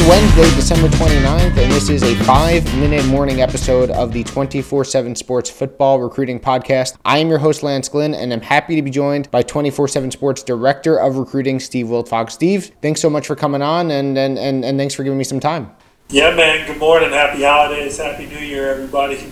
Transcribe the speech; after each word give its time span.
is 0.00 0.08
Wednesday, 0.08 0.54
December 0.54 0.88
29th, 0.88 1.56
and 1.56 1.72
this 1.72 1.88
is 1.88 2.02
a 2.02 2.14
five 2.24 2.64
minute 2.76 3.04
morning 3.06 3.40
episode 3.40 3.90
of 3.90 4.12
the 4.12 4.22
24 4.24 4.84
7 4.84 5.14
Sports 5.14 5.50
Football 5.50 6.00
Recruiting 6.00 6.38
Podcast. 6.38 6.96
I 7.04 7.18
am 7.18 7.28
your 7.28 7.38
host, 7.38 7.62
Lance 7.62 7.88
Glynn, 7.88 8.14
and 8.14 8.32
I'm 8.32 8.40
happy 8.40 8.76
to 8.76 8.82
be 8.82 8.90
joined 8.90 9.30
by 9.30 9.42
24 9.42 9.88
7 9.88 10.10
Sports 10.10 10.42
Director 10.42 10.98
of 10.98 11.16
Recruiting, 11.16 11.60
Steve 11.60 11.86
Wiltfong. 11.86 12.30
Steve, 12.30 12.72
thanks 12.82 13.00
so 13.00 13.10
much 13.10 13.26
for 13.26 13.36
coming 13.36 13.62
on, 13.62 13.90
and, 13.90 14.16
and, 14.16 14.38
and, 14.38 14.64
and 14.64 14.78
thanks 14.78 14.94
for 14.94 15.02
giving 15.02 15.18
me 15.18 15.24
some 15.24 15.40
time. 15.40 15.70
Yeah, 16.08 16.34
man. 16.34 16.66
Good 16.66 16.78
morning. 16.78 17.10
Happy 17.10 17.42
holidays. 17.42 17.98
Happy 17.98 18.26
New 18.26 18.38
Year, 18.38 18.70
everybody. 18.70 19.30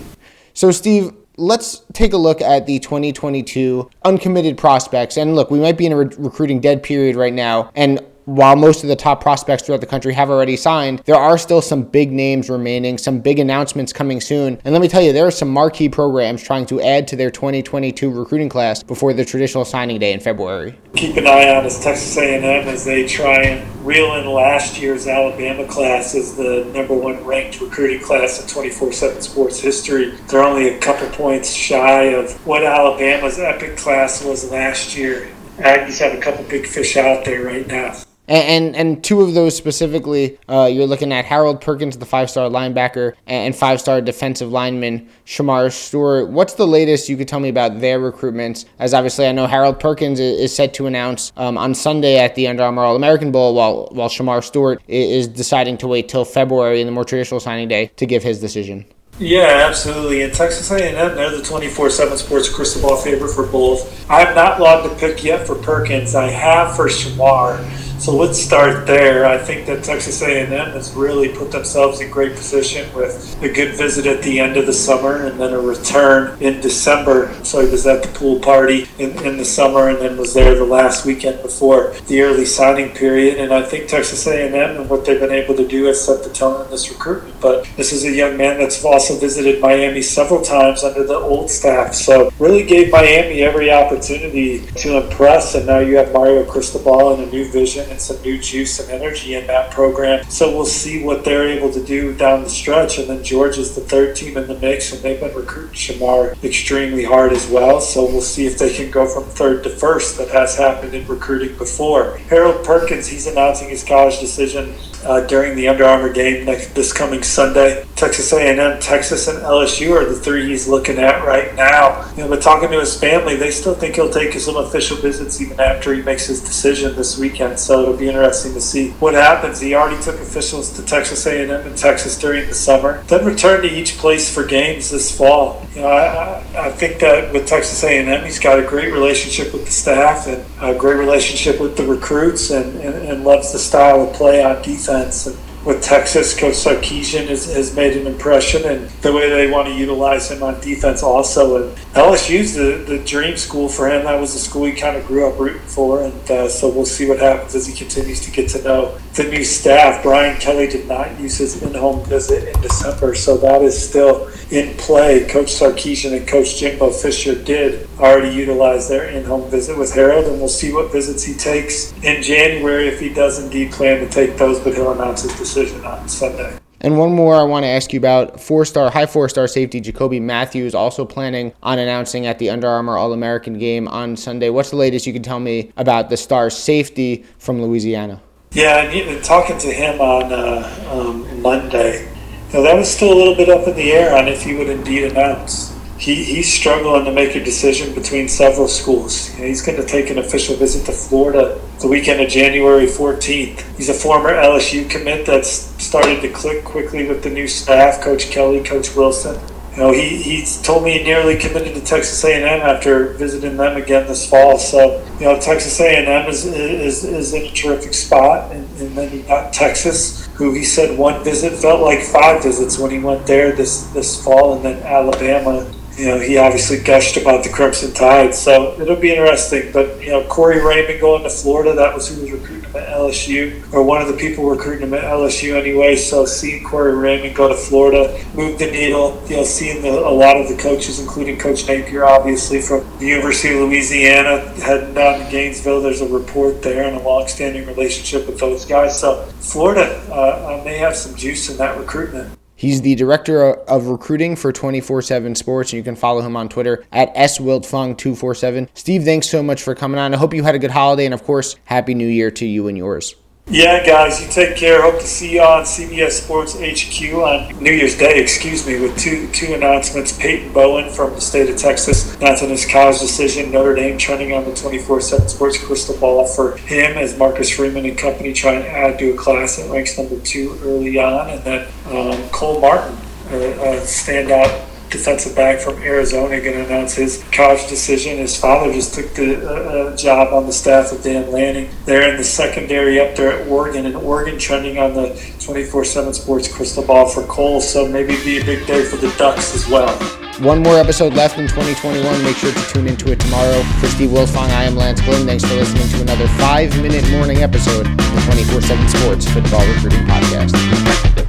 So, 0.53 0.71
Steve, 0.71 1.11
let's 1.37 1.83
take 1.93 2.13
a 2.13 2.17
look 2.17 2.41
at 2.41 2.65
the 2.65 2.79
2022 2.79 3.89
uncommitted 4.05 4.57
prospects. 4.57 5.17
And 5.17 5.35
look, 5.35 5.51
we 5.51 5.59
might 5.59 5.77
be 5.77 5.85
in 5.85 5.93
a 5.93 5.97
re- 5.97 6.15
recruiting 6.17 6.59
dead 6.59 6.83
period 6.83 7.15
right 7.15 7.33
now. 7.33 7.71
And 7.75 8.01
while 8.25 8.55
most 8.55 8.83
of 8.83 8.89
the 8.89 8.95
top 8.95 9.21
prospects 9.21 9.63
throughout 9.63 9.81
the 9.81 9.87
country 9.87 10.13
have 10.13 10.29
already 10.29 10.55
signed, 10.55 11.01
there 11.05 11.15
are 11.15 11.37
still 11.37 11.61
some 11.61 11.83
big 11.83 12.11
names 12.11 12.49
remaining, 12.49 12.97
some 12.97 13.19
big 13.19 13.39
announcements 13.39 13.91
coming 13.91 14.21
soon. 14.21 14.59
And 14.63 14.73
let 14.73 14.81
me 14.81 14.87
tell 14.87 15.01
you, 15.01 15.13
there 15.13 15.25
are 15.25 15.31
some 15.31 15.49
marquee 15.49 15.89
programs 15.89 16.43
trying 16.43 16.65
to 16.67 16.81
add 16.81 17.07
to 17.09 17.15
their 17.15 17.31
2022 17.31 18.09
recruiting 18.09 18.49
class 18.49 18.83
before 18.83 19.13
the 19.13 19.25
traditional 19.25 19.65
signing 19.65 19.99
day 19.99 20.13
in 20.13 20.19
February. 20.19 20.77
Keep 20.95 21.17
an 21.17 21.27
eye 21.27 21.55
on 21.55 21.65
is 21.65 21.79
Texas 21.79 22.17
A&M 22.17 22.67
as 22.67 22.85
they 22.85 23.07
try 23.07 23.41
and 23.43 23.85
reel 23.85 24.15
in 24.15 24.25
last 24.27 24.79
year's 24.79 25.07
Alabama 25.07 25.65
class 25.65 26.13
as 26.15 26.35
the 26.35 26.65
number 26.73 26.93
one 26.93 27.23
ranked 27.23 27.59
recruiting 27.61 28.01
class 28.01 28.41
in 28.41 28.47
24/7 28.47 29.21
sports 29.21 29.59
history. 29.59 30.13
They're 30.27 30.43
only 30.43 30.69
a 30.69 30.77
couple 30.77 31.07
points 31.09 31.51
shy 31.51 32.03
of 32.05 32.33
what 32.45 32.63
Alabama's 32.63 33.39
epic 33.39 33.77
class 33.77 34.23
was 34.23 34.51
last 34.51 34.95
year. 34.97 35.29
Aggies 35.57 35.99
have 35.99 36.13
a 36.13 36.21
couple 36.21 36.43
big 36.45 36.67
fish 36.67 36.95
out 36.95 37.25
there 37.25 37.43
right 37.43 37.67
now. 37.67 37.93
And, 38.29 38.65
and, 38.67 38.75
and 38.75 39.03
two 39.03 39.21
of 39.21 39.33
those 39.33 39.57
specifically, 39.57 40.37
uh, 40.47 40.69
you're 40.71 40.85
looking 40.85 41.11
at 41.11 41.25
Harold 41.25 41.61
Perkins, 41.61 41.97
the 41.97 42.05
five 42.05 42.29
star 42.29 42.47
linebacker, 42.47 43.13
and 43.25 43.55
five 43.55 43.81
star 43.81 44.01
defensive 44.01 44.51
lineman 44.51 45.09
Shemar 45.25 45.71
Stewart. 45.71 46.29
What's 46.29 46.53
the 46.53 46.67
latest 46.67 47.09
you 47.09 47.17
could 47.17 47.27
tell 47.27 47.39
me 47.39 47.49
about 47.49 47.79
their 47.81 47.99
recruitments? 47.99 48.65
As 48.77 48.93
obviously, 48.93 49.27
I 49.27 49.31
know 49.31 49.47
Harold 49.47 49.79
Perkins 49.79 50.19
is, 50.19 50.55
set 50.55 50.73
to 50.75 50.85
announce 50.85 51.31
um, 51.37 51.57
on 51.57 51.73
Sunday 51.73 52.17
at 52.17 52.35
the 52.35 52.47
Under 52.47 52.63
Armour 52.63 52.83
All 52.83 52.95
American 52.95 53.31
Bowl, 53.31 53.55
while 53.55 53.89
while 53.91 54.09
Shemar 54.09 54.43
Stewart 54.43 54.81
is 54.87 55.27
deciding 55.27 55.77
to 55.79 55.87
wait 55.87 56.07
till 56.07 56.23
February 56.23 56.81
in 56.81 56.85
the 56.87 56.91
more 56.91 57.05
traditional 57.05 57.39
signing 57.39 57.67
day 57.67 57.87
to 57.95 58.05
give 58.05 58.21
his 58.21 58.39
decision. 58.39 58.85
Yeah, 59.19 59.65
absolutely. 59.67 60.21
And 60.21 60.33
Texas 60.33 60.71
A&M, 60.71 60.93
they're 60.93 61.35
the 61.35 61.43
24/7 61.43 62.17
Sports 62.17 62.47
crystal 62.47 62.81
ball 62.81 62.97
favorite 62.97 63.33
for 63.33 63.45
both. 63.45 64.09
I 64.09 64.21
have 64.21 64.35
not 64.35 64.61
logged 64.61 64.85
a 64.85 64.95
pick 64.95 65.23
yet 65.23 65.45
for 65.45 65.55
Perkins. 65.55 66.15
I 66.15 66.29
have 66.29 66.75
for 66.75 66.87
Shemar. 66.87 67.59
So 67.99 68.15
let's 68.15 68.41
start 68.41 68.87
there. 68.87 69.25
I 69.25 69.37
think 69.37 69.67
that 69.67 69.83
Texas 69.83 70.21
A&M 70.21 70.49
has 70.49 70.93
really 70.93 71.35
put 71.35 71.51
themselves 71.51 71.99
in 71.99 72.09
great 72.09 72.33
position 72.33 72.91
with 72.95 73.37
a 73.43 73.49
good 73.49 73.75
visit 73.75 74.05
at 74.05 74.23
the 74.23 74.39
end 74.39 74.55
of 74.55 74.67
the 74.67 74.73
summer 74.73 75.25
and 75.25 75.37
then 75.37 75.51
a 75.51 75.59
return 75.59 76.41
in 76.41 76.61
December. 76.61 77.33
So 77.43 77.59
he 77.59 77.69
was 77.69 77.85
at 77.85 78.01
the 78.01 78.07
pool 78.17 78.39
party 78.39 78.87
in, 78.99 79.11
in 79.25 79.35
the 79.35 79.43
summer 79.43 79.89
and 79.89 79.97
then 79.97 80.15
was 80.15 80.33
there 80.33 80.55
the 80.55 80.63
last 80.63 81.05
weekend 81.05 81.41
before 81.41 81.93
the 82.07 82.21
early 82.21 82.45
signing 82.45 82.95
period. 82.95 83.37
And 83.37 83.53
I 83.53 83.63
think 83.63 83.89
Texas 83.89 84.25
A&M 84.25 84.77
and 84.77 84.89
what 84.89 85.03
they've 85.03 85.19
been 85.19 85.33
able 85.33 85.57
to 85.57 85.67
do 85.67 85.83
has 85.85 86.01
set 86.01 86.23
the 86.23 86.29
tone 86.29 86.63
in 86.63 86.71
this 86.71 86.89
recruitment. 86.89 87.41
But 87.41 87.67
this 87.75 87.91
is 87.91 88.05
a 88.05 88.11
young 88.11 88.37
man 88.37 88.59
that's 88.59 88.81
also 88.85 89.19
visited 89.19 89.59
Miami 89.59 90.01
several 90.01 90.41
times 90.41 90.85
under 90.85 91.03
the 91.03 91.17
old 91.17 91.49
staff. 91.49 91.93
So 91.95 92.31
really 92.39 92.63
gave 92.63 92.93
Miami 92.93 93.41
every 93.41 93.73
opportunity 93.73 94.65
to 94.77 95.03
impress. 95.03 95.55
And 95.55 95.65
now 95.65 95.79
you 95.79 95.97
have 95.97 96.13
Mario 96.13 96.49
Cristobal 96.49 97.13
and 97.13 97.23
a 97.23 97.29
new 97.29 97.51
vision 97.51 97.88
and 97.89 98.01
some 98.01 98.21
new 98.21 98.37
juice 98.37 98.79
and 98.79 98.89
energy 98.89 99.35
in 99.35 99.47
that 99.47 99.71
program. 99.71 100.23
So 100.29 100.55
we'll 100.55 100.65
see 100.65 101.03
what 101.03 101.23
they're 101.23 101.47
able 101.47 101.71
to 101.73 101.83
do 101.83 102.15
down 102.15 102.43
the 102.43 102.49
stretch. 102.49 102.97
And 102.97 103.09
then 103.09 103.23
Georgia's 103.23 103.75
the 103.75 103.81
third 103.81 104.15
team 104.15 104.37
in 104.37 104.47
the 104.47 104.57
mix, 104.59 104.93
and 104.93 105.01
they've 105.01 105.19
been 105.19 105.35
recruiting 105.35 105.73
Shemar 105.73 106.41
extremely 106.43 107.03
hard 107.03 107.33
as 107.33 107.47
well. 107.47 107.81
So 107.81 108.05
we'll 108.05 108.21
see 108.21 108.45
if 108.45 108.57
they 108.57 108.73
can 108.73 108.91
go 108.91 109.07
from 109.07 109.23
third 109.23 109.63
to 109.63 109.69
first. 109.69 110.17
That 110.17 110.29
has 110.29 110.57
happened 110.57 110.93
in 110.93 111.07
recruiting 111.07 111.57
before. 111.57 112.17
Harold 112.29 112.65
Perkins, 112.65 113.07
he's 113.07 113.27
announcing 113.27 113.69
his 113.69 113.83
college 113.83 114.19
decision 114.19 114.73
uh, 115.05 115.21
during 115.21 115.55
the 115.55 115.67
Under 115.67 115.85
Armour 115.85 116.11
game 116.11 116.45
next, 116.45 116.73
this 116.75 116.91
coming 116.91 117.23
Sunday. 117.23 117.85
Texas 117.95 118.31
A&M, 118.31 118.79
Texas, 118.79 119.27
and 119.27 119.39
LSU 119.39 119.95
are 119.95 120.05
the 120.05 120.15
three 120.15 120.47
he's 120.47 120.67
looking 120.67 120.97
at 120.97 121.25
right 121.25 121.55
now. 121.55 122.09
You 122.11 122.23
know, 122.23 122.29
but 122.29 122.41
talking 122.41 122.69
to 122.71 122.79
his 122.79 122.97
family, 122.99 123.35
they 123.35 123.51
still 123.51 123.75
think 123.75 123.95
he'll 123.95 124.09
take 124.09 124.33
some 124.33 124.57
official 124.57 124.97
visits 124.97 125.41
even 125.41 125.59
after 125.59 125.93
he 125.93 126.01
makes 126.01 126.25
his 126.25 126.41
decision 126.41 126.95
this 126.95 127.17
weekend. 127.17 127.59
So 127.59 127.78
it'll 127.81 127.97
be 127.97 128.07
interesting 128.07 128.53
to 128.53 128.61
see 128.61 128.91
what 128.91 129.13
happens. 129.13 129.59
He 129.59 129.75
already 129.75 130.01
took 130.01 130.15
officials 130.15 130.71
to 130.73 130.85
Texas 130.85 131.25
A&M 131.25 131.49
and 131.49 131.77
Texas 131.77 132.17
during 132.17 132.47
the 132.47 132.53
summer, 132.53 133.03
then 133.03 133.25
returned 133.25 133.63
to 133.63 133.69
each 133.69 133.97
place 133.97 134.33
for 134.33 134.43
games 134.43 134.89
this 134.89 135.15
fall. 135.15 135.65
You 135.75 135.81
know, 135.81 135.87
I, 135.87 136.43
I 136.57 136.71
think 136.71 136.99
that 136.99 137.33
with 137.33 137.47
Texas 137.47 137.83
A&M, 137.83 138.23
he's 138.25 138.39
got 138.39 138.59
a 138.59 138.63
great 138.63 138.93
relationship 138.93 139.53
with 139.53 139.65
the 139.65 139.71
staff 139.71 140.27
and 140.27 140.43
a 140.61 140.77
great 140.77 140.97
relationship 140.97 141.59
with 141.59 141.77
the 141.77 141.85
recruits, 141.85 142.51
and, 142.51 142.79
and, 142.79 142.95
and 143.07 143.23
loves 143.23 143.51
the 143.51 143.59
style 143.59 144.01
of 144.07 144.13
play 144.13 144.43
on 144.43 144.61
defense. 144.61 145.27
And 145.27 145.37
with 145.69 145.83
Texas, 145.83 146.37
Coach 146.37 146.55
Sarkisian 146.55 147.27
has, 147.27 147.45
has 147.53 147.75
made 147.75 147.95
an 147.95 148.07
impression, 148.07 148.65
and 148.65 148.89
the 149.01 149.13
way 149.13 149.29
they 149.29 149.51
want 149.51 149.67
to 149.67 149.73
utilize 149.75 150.31
him 150.31 150.41
on 150.41 150.59
defense 150.61 151.03
also. 151.03 151.63
And 151.63 151.77
LSU's 151.93 152.55
the, 152.55 152.83
the 152.91 152.97
dream 153.05 153.37
school 153.37 153.69
for 153.69 153.87
him. 153.87 154.05
That 154.05 154.19
was 154.19 154.33
the 154.33 154.39
school 154.39 154.65
he 154.65 154.73
kind 154.73 154.97
of 154.97 155.05
grew 155.05 155.29
up 155.29 155.39
rooting 155.39 155.61
for, 155.61 156.01
and 156.01 156.31
uh, 156.31 156.49
so 156.49 156.69
we'll 156.69 156.87
see 156.87 157.07
what 157.07 157.19
happens 157.19 157.53
as 157.53 157.67
he 157.67 157.75
continues 157.75 158.19
to 158.21 158.31
get 158.31 158.49
to 158.49 158.63
know 158.63 158.97
the 159.13 159.25
new 159.25 159.43
staff. 159.43 160.01
Brian 160.01 160.39
Kelly 160.39 160.67
did 160.67 160.87
not 160.87 161.19
use 161.19 161.37
his 161.37 161.61
in-home 161.61 162.03
visit 162.05 162.55
in 162.55 162.61
December, 162.61 163.13
so 163.13 163.37
that 163.37 163.61
is 163.61 163.77
still 163.77 164.27
in 164.49 164.75
play. 164.77 165.27
Coach 165.29 165.49
Sarkisian 165.49 166.17
and 166.17 166.27
Coach 166.27 166.57
Jimbo 166.57 166.89
Fisher 166.89 167.35
did 167.43 167.87
already 167.99 168.35
utilize 168.35 168.89
their 168.89 169.09
in-home 169.09 169.47
visit 169.51 169.77
with 169.77 169.93
Harold, 169.93 170.25
and 170.25 170.39
we'll 170.39 170.47
see 170.47 170.73
what 170.73 170.91
visits 170.91 171.23
he 171.23 171.35
takes 171.35 171.93
in 172.01 172.23
January 172.23 172.87
if 172.87 172.99
he 172.99 173.09
does 173.09 173.37
indeed 173.37 173.71
plan 173.71 173.99
to 173.99 174.09
take 174.09 174.35
those, 174.35 174.59
but 174.59 174.73
he'll 174.73 174.93
announce 174.93 175.21
his 175.21 175.37
decision 175.37 175.58
on 175.83 176.07
Sunday. 176.07 176.59
And 176.81 176.97
one 176.97 177.13
more 177.13 177.35
I 177.35 177.43
want 177.43 177.63
to 177.63 177.67
ask 177.67 177.91
you 177.91 177.99
about 177.99 178.39
four 178.39 178.63
star, 178.63 178.89
high 178.89 179.05
four 179.05 179.27
star 179.27 179.47
safety 179.47 179.81
Jacoby 179.81 180.19
Matthews 180.19 180.73
also 180.73 181.05
planning 181.05 181.53
on 181.61 181.77
announcing 181.77 182.25
at 182.25 182.39
the 182.39 182.49
Under 182.49 182.67
Armour 182.67 182.97
All 182.97 183.11
American 183.11 183.57
game 183.57 183.87
on 183.89 184.15
Sunday. 184.15 184.49
What's 184.49 184.69
the 184.69 184.77
latest 184.77 185.05
you 185.05 185.11
can 185.11 185.23
tell 185.23 185.39
me 185.39 185.71
about 185.75 186.09
the 186.09 186.15
star 186.15 186.49
safety 186.49 187.25
from 187.37 187.61
Louisiana? 187.61 188.21
Yeah, 188.51 188.79
and 188.79 189.23
talking 189.23 189.57
to 189.59 189.67
him 189.67 189.99
on 189.99 190.31
uh, 190.31 190.87
um, 190.89 191.41
Monday, 191.41 192.01
you 192.47 192.53
know, 192.53 192.63
that 192.63 192.75
was 192.75 192.89
still 192.89 193.13
a 193.13 193.17
little 193.17 193.35
bit 193.35 193.49
up 193.49 193.67
in 193.67 193.75
the 193.75 193.91
air 193.91 194.17
on 194.17 194.27
if 194.27 194.41
he 194.41 194.55
would 194.55 194.69
indeed 194.69 195.11
announce. 195.11 195.77
He, 195.99 196.23
he's 196.23 196.51
struggling 196.51 197.05
to 197.05 197.11
make 197.11 197.35
a 197.35 197.43
decision 197.43 197.93
between 197.93 198.27
several 198.29 198.67
schools. 198.69 199.31
You 199.33 199.41
know, 199.41 199.47
he's 199.47 199.61
going 199.61 199.77
to 199.77 199.85
take 199.85 200.09
an 200.09 200.17
official 200.17 200.55
visit 200.55 200.85
to 200.85 200.93
Florida 200.93 201.61
the 201.79 201.87
weekend 201.87 202.19
of 202.19 202.29
January 202.29 202.85
14th. 202.85 203.61
He's 203.77 203.89
a 203.89 203.93
former 203.93 204.33
LSU 204.33 204.89
commit 204.89 205.25
that's 205.25 205.49
started 205.81 206.21
to 206.21 206.29
click 206.29 206.65
quickly 206.65 207.07
with 207.07 207.23
the 207.23 207.29
new 207.29 207.47
staff, 207.47 208.01
Coach 208.01 208.29
Kelly, 208.31 208.61
Coach 208.61 208.95
Wilson. 208.95 209.39
You 209.71 209.77
know, 209.77 209.91
he, 209.93 210.21
he's 210.21 210.61
told 210.61 210.83
me 210.83 210.97
he 210.97 211.03
nearly 211.03 211.37
committed 211.37 211.73
to 211.75 211.81
Texas 211.81 212.21
A&M 212.25 212.43
after 212.43 213.13
visiting 213.13 213.55
them 213.55 213.77
again 213.77 214.07
this 214.07 214.29
fall. 214.29 214.57
So, 214.57 215.01
you 215.19 215.25
know, 215.25 215.39
Texas 215.39 215.79
A&M 215.79 216.27
is, 216.27 216.45
is, 216.45 217.05
is 217.05 217.33
in 217.33 217.43
a 217.43 217.51
terrific 217.51 217.93
spot. 217.93 218.51
And, 218.51 218.67
and 218.81 218.97
then 218.97 219.13
you 219.13 219.23
got 219.23 219.53
Texas, 219.53 220.25
who 220.35 220.53
he 220.53 220.65
said 220.65 220.97
one 220.97 221.23
visit 221.23 221.53
felt 221.53 221.81
like 221.81 222.01
five 222.01 222.43
visits 222.43 222.77
when 222.77 222.91
he 222.91 222.99
went 222.99 223.25
there 223.25 223.53
this, 223.53 223.83
this 223.93 224.21
fall. 224.21 224.55
And 224.55 224.65
then 224.65 224.83
Alabama, 224.83 225.71
you 225.99 226.05
know, 226.05 226.17
he 226.17 226.37
obviously 226.37 226.79
gushed 226.79 227.17
about 227.17 227.43
the 227.43 227.49
Crimson 227.49 227.93
Tide. 227.93 228.33
So 228.33 228.79
it'll 228.79 228.95
be 228.95 229.11
interesting. 229.11 229.71
But, 229.73 230.01
you 230.01 230.11
know, 230.11 230.23
Corey 230.27 230.63
Raymond 230.63 231.01
going 231.01 231.23
to 231.23 231.29
Florida, 231.29 231.73
that 231.73 231.93
was 231.93 232.07
who 232.07 232.21
was 232.21 232.31
recruiting 232.31 232.69
him 232.69 232.75
at 232.77 232.87
LSU, 232.87 233.73
or 233.73 233.83
one 233.83 234.01
of 234.01 234.07
the 234.07 234.13
people 234.13 234.49
recruiting 234.49 234.87
him 234.87 234.93
at 234.93 235.03
LSU 235.03 235.59
anyway. 235.59 235.97
So 235.97 236.25
seeing 236.25 236.63
Corey 236.63 236.95
Raymond 236.95 237.35
go 237.35 237.49
to 237.49 237.55
Florida, 237.55 238.17
move 238.33 238.57
the 238.59 238.71
needle, 238.71 239.21
you 239.27 239.37
know, 239.37 239.43
seeing 239.43 239.81
the, 239.81 239.89
a 239.89 240.09
lot 240.09 240.37
of 240.37 240.47
the 240.47 240.55
coaches, 240.55 241.01
including 241.01 241.37
Coach 241.37 241.67
Napier, 241.67 242.05
obviously, 242.05 242.61
from 242.61 242.85
the 242.99 243.05
University 243.05 243.53
of 243.53 243.67
Louisiana, 243.67 244.39
heading 244.61 244.93
down 244.93 245.19
to 245.19 245.29
Gainesville. 245.29 245.81
There's 245.81 246.01
a 246.01 246.07
report 246.07 246.61
there 246.61 246.87
and 246.87 246.95
a 246.95 247.03
long-standing 247.03 247.67
relationship 247.67 248.25
with 248.25 248.39
those 248.39 248.63
guys. 248.63 248.97
So 248.97 249.25
Florida 249.41 250.01
uh, 250.13 250.61
may 250.63 250.77
have 250.77 250.95
some 250.95 251.13
juice 251.15 251.49
in 251.49 251.57
that 251.57 251.77
recruitment. 251.77 252.39
He's 252.59 252.81
the 252.81 252.95
director 252.95 253.53
of 253.53 253.87
recruiting 253.87 254.35
for 254.35 254.51
24 254.51 255.01
7 255.01 255.33
Sports, 255.33 255.71
and 255.71 255.77
you 255.77 255.83
can 255.83 255.95
follow 255.95 256.19
him 256.19 256.35
on 256.35 256.49
Twitter 256.49 256.83
at 256.91 257.15
swiltfong247. 257.15 258.67
Steve, 258.73 259.05
thanks 259.05 259.29
so 259.29 259.41
much 259.41 259.63
for 259.63 259.73
coming 259.73 259.97
on. 259.97 260.13
I 260.13 260.17
hope 260.17 260.33
you 260.33 260.43
had 260.43 260.55
a 260.55 260.59
good 260.59 260.71
holiday, 260.71 261.05
and 261.05 261.13
of 261.13 261.23
course, 261.23 261.55
Happy 261.63 261.93
New 261.93 262.05
Year 262.05 262.29
to 262.31 262.45
you 262.45 262.67
and 262.67 262.77
yours. 262.77 263.15
Yeah, 263.51 263.83
guys, 263.83 264.21
you 264.21 264.29
take 264.29 264.55
care. 264.57 264.83
Hope 264.83 264.99
to 264.99 265.07
see 265.07 265.33
you 265.33 265.41
on 265.41 265.63
CBS 265.63 266.21
Sports 266.21 266.53
HQ 266.53 267.15
on 267.15 267.57
New 267.59 267.71
Year's 267.71 267.97
Day, 267.97 268.21
excuse 268.21 268.67
me, 268.67 268.79
with 268.79 268.95
two 268.95 269.27
two 269.31 269.55
announcements. 269.55 270.15
Peyton 270.15 270.53
Bowen 270.53 270.91
from 270.91 271.15
the 271.15 271.21
state 271.21 271.49
of 271.49 271.57
Texas 271.57 272.15
announcing 272.17 272.49
his 272.49 272.67
college 272.67 272.99
decision. 272.99 273.51
Notre 273.51 273.73
Dame 273.73 273.97
trending 273.97 274.33
on 274.33 274.45
the 274.45 274.53
24 274.53 275.01
7 275.01 275.27
Sports 275.29 275.57
crystal 275.65 275.97
ball 275.97 276.27
for 276.27 276.57
him 276.57 276.95
as 276.99 277.17
Marcus 277.17 277.49
Freeman 277.49 277.87
and 277.87 277.97
company 277.97 278.33
trying 278.33 278.61
to 278.61 278.69
add 278.69 278.99
to 278.99 279.13
a 279.15 279.17
class 279.17 279.55
that 279.57 279.67
ranks 279.71 279.97
number 279.97 280.19
two 280.19 280.55
early 280.61 280.99
on. 280.99 281.31
And 281.31 281.43
then 281.43 281.67
um, 281.87 282.29
Cole 282.29 282.61
Martin, 282.61 282.95
uh, 283.31 283.35
uh, 283.35 283.81
standout 283.81 284.68
defensive 284.89 285.35
back 285.35 285.59
from 285.59 285.75
Arizona, 285.81 286.39
going 286.41 286.53
to 286.53 286.65
announce 286.65 286.93
his 286.95 287.23
college 287.31 287.67
decision. 287.67 288.17
His 288.17 288.35
father 288.35 288.71
just 288.71 288.93
took 288.93 289.13
the 289.13 289.37
uh, 289.37 289.53
uh, 289.53 289.95
job 289.95 290.33
on 290.33 290.45
the 290.45 290.53
staff 290.53 290.91
of 290.91 291.03
Dan 291.03 291.31
Lanning. 291.31 291.69
They're 291.85 292.09
in 292.09 292.17
the 292.17 292.23
secondary 292.23 292.99
up 292.99 293.15
there 293.15 293.41
at 293.41 293.47
Oregon, 293.47 293.85
and 293.85 293.95
Oregon 293.95 294.37
trending 294.39 294.77
on 294.77 294.93
the 294.93 295.09
24/7 295.39 296.13
Sports 296.13 296.53
crystal 296.53 296.83
ball 296.83 297.07
for 297.07 297.23
Cole. 297.23 297.61
So 297.61 297.87
maybe 297.87 298.15
be 298.23 298.39
a 298.39 298.45
big 298.45 298.65
day 298.65 298.83
for 298.83 298.97
the 298.97 299.13
Ducks 299.17 299.55
as 299.55 299.67
well. 299.67 299.95
One 300.39 300.63
more 300.63 300.77
episode 300.77 301.13
left 301.15 301.37
in 301.37 301.47
2021. 301.47 302.23
Make 302.23 302.37
sure 302.37 302.53
to 302.53 302.73
tune 302.73 302.87
into 302.87 303.11
it 303.11 303.19
tomorrow. 303.19 303.61
For 303.81 303.87
Steve 303.87 304.11
Wiltfong, 304.11 304.49
I 304.49 304.63
am 304.63 304.75
Lance 304.75 305.01
Glynn. 305.01 305.25
Thanks 305.27 305.43
for 305.43 305.53
listening 305.53 305.89
to 305.89 306.01
another 306.01 306.27
five 306.39 306.73
minute 306.81 307.09
morning 307.11 307.39
episode 307.39 307.85
of 307.85 307.97
the 307.97 308.21
24 308.25 308.61
7 308.61 308.87
Sports 308.87 309.29
Football 309.29 309.67
Recruiting 309.67 310.05
Podcast. 310.05 311.28